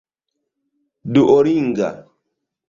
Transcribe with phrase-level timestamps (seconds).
[1.13, 1.89] duolinga